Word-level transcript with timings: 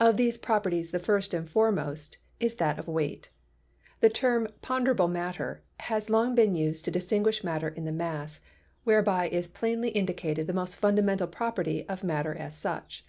Of 0.00 0.16
these 0.16 0.36
properties 0.36 0.90
the 0.90 0.98
first 0.98 1.32
and 1.32 1.48
foremost 1.48 2.18
is 2.40 2.56
that 2.56 2.80
of 2.80 2.88
weight. 2.88 3.30
The 4.00 4.10
term 4.10 4.48
"ponderable 4.60 5.06
matter" 5.06 5.62
has 5.78 6.10
long 6.10 6.34
been 6.34 6.56
used 6.56 6.84
to 6.86 6.90
dis 6.90 7.06
tinguish 7.06 7.44
matter 7.44 7.68
in 7.68 7.84
the 7.84 7.92
mass, 7.92 8.40
whereby 8.82 9.28
is 9.28 9.46
plainly 9.46 9.90
indicated 9.90 10.48
the 10.48 10.52
most 10.52 10.74
fundamental 10.74 11.28
property 11.28 11.88
of 11.88 12.02
matter 12.02 12.34
as 12.34 12.56
such. 12.58 13.04